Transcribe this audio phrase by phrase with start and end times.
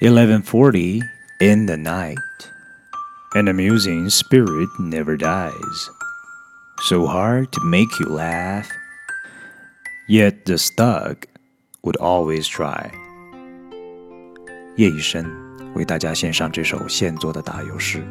[0.00, 1.00] 11:40
[1.40, 2.16] in the night.
[3.34, 5.90] An amusing spirit never dies.
[6.88, 8.66] So hard to make you laugh.
[10.08, 11.26] Yet the stuck
[11.82, 12.90] would always try.
[14.76, 15.24] 叶以琛
[15.74, 18.02] 为大家献上这首现做的打油诗，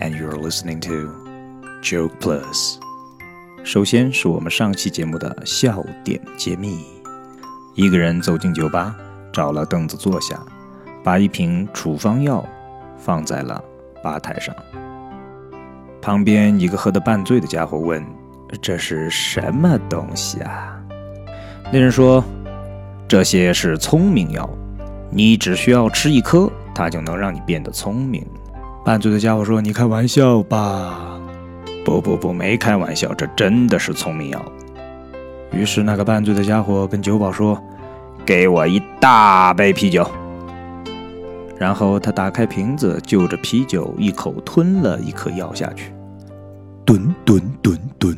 [0.00, 1.10] and you're listening to
[1.82, 2.78] Joke Plus。
[3.64, 6.84] 首先是我们上期节目的笑点揭秘。
[7.74, 8.94] 一个人走进酒吧，
[9.32, 10.38] 找了凳子坐下。
[11.03, 12.45] 把一瓶处方药
[12.97, 13.63] 放在了
[14.03, 14.55] 吧台上，
[16.01, 18.05] 旁边一个喝得半醉的家伙问
[18.61, 20.79] ：“这是什么东西啊？”
[21.71, 22.23] 那人说
[23.07, 24.49] ：“这些是聪明药，
[25.09, 28.25] 你只需要吃一颗，它就能让你变得聪明。”
[28.85, 31.19] 半醉的家伙说：“你开玩笑吧
[31.83, 34.43] ？”“不不不，没开玩笑，这真的是聪明药。”
[35.51, 37.59] 于是那个半醉的家伙跟酒保说
[38.25, 40.07] ：“给我一大杯啤酒。”
[41.61, 45.93] 然后他打开瓶子，就着啤酒一口吞了一颗药下去，
[46.83, 48.17] 吨吨吨吨。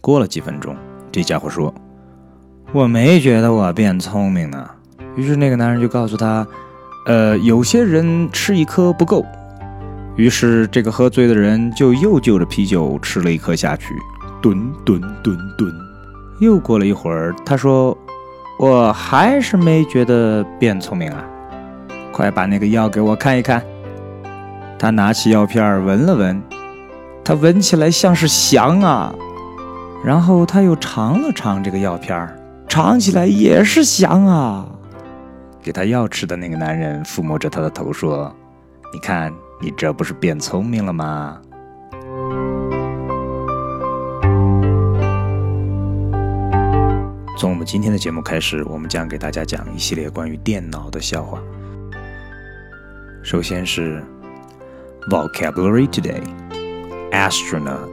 [0.00, 0.74] 过了几分钟，
[1.12, 1.74] 这家伙说
[2.72, 4.66] ：“我没觉得我变聪明呢。”
[5.14, 6.46] 于是那个男人就告诉他
[7.04, 9.22] ：“呃，有些人吃一颗不够。”
[10.16, 13.94] 于是这个喝醉的人就又就着啤酒吃了一颗下去，
[14.40, 15.70] 吨吨吨吨。
[16.40, 17.94] 又过了一会儿，他说
[18.58, 21.22] ：“我还是没觉得变聪明啊。”
[22.14, 23.60] 快把那个药给我看一看。
[24.78, 26.40] 他拿起药片闻了闻，
[27.24, 29.12] 它闻起来像是翔啊。
[30.04, 32.28] 然后他又尝了尝这个药片，
[32.68, 34.64] 尝起来也是翔啊。
[35.60, 38.32] 给他药吃的那个男人抚摸着他的头说
[38.94, 41.40] ：“你看，你这不是变聪明了吗？”
[47.36, 51.40] 从我们今天的节目开始，我们将给大家讲一系列关于电脑的笑话。
[53.23, 54.03] 首先是
[55.09, 56.21] vocabulary today
[57.11, 57.89] astronaut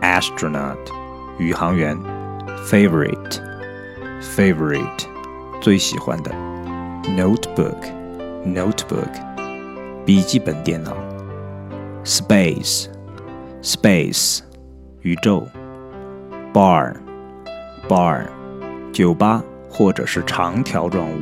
[0.00, 0.78] astronaut
[1.38, 1.96] 宇航员
[2.66, 3.40] favorite
[4.20, 5.06] favorite
[5.60, 6.30] 最喜欢的
[7.16, 7.76] notebook
[8.44, 9.08] notebook
[10.04, 10.96] 笔记本电脑
[12.04, 12.86] space
[13.62, 14.40] space
[15.02, 15.46] 宇宙
[16.52, 16.96] bar
[17.88, 18.26] bar
[18.92, 21.20] 酒吧或者是长条状物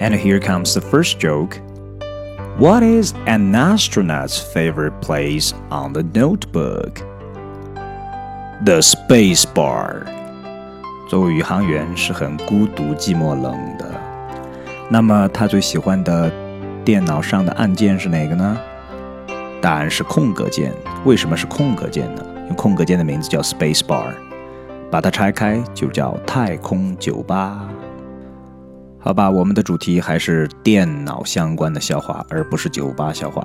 [0.00, 1.56] and here comes the first joke
[2.57, 7.03] what is an astronaut's favorite place on the notebook?
[8.65, 10.07] The space bar.
[11.07, 13.85] 作为宇航员是很孤独、寂寞、冷的。
[14.89, 16.31] 那么他最喜欢的
[16.83, 18.57] 电脑上的按键是哪个呢？
[19.61, 20.73] 答案是空格键。
[21.05, 22.25] 为什么是空格键呢？
[22.45, 24.13] 因为空格键的名字叫 space bar，
[24.89, 27.69] 把它拆开就叫太空酒吧。
[29.07, 33.41] 好吧，我们的主题还是电脑相关的笑话，而不是酒吧笑话。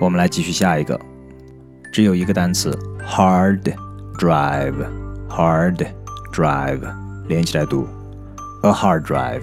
[0.00, 0.96] 我们来继续下一个，
[1.92, 2.70] 只有一个单词
[3.04, 3.60] ：hard
[4.20, 5.84] drive，hard
[6.32, 6.94] drive，
[7.26, 7.88] 连起来读
[8.62, 9.42] ：a hard drive。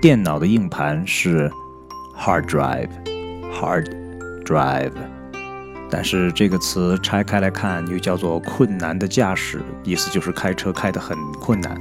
[0.00, 1.48] 电脑的硬盘是
[2.18, 3.86] hard drive，hard
[4.44, 4.90] drive。
[5.88, 11.80] 但是这个词拆开来看，又叫做困难的驾驶，意思就是开车开得很困难。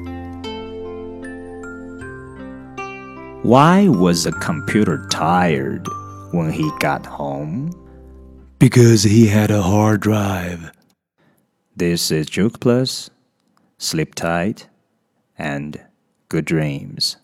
[3.44, 5.88] Why was the computer tired
[6.30, 7.72] when he got home?
[8.60, 10.72] Because he had a hard drive.
[11.76, 13.10] This is Juke Plus.
[13.80, 14.68] Sleep tight
[15.40, 15.82] and
[16.30, 17.18] good dreams.